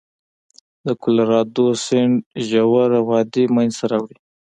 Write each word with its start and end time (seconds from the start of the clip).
د 0.85 0.87
کلورادو 1.03 1.67
سیند 1.85 2.15
ژوره 2.47 2.99
وادي 3.09 3.43
منځته 3.55 3.85
راوړي. 3.91 4.17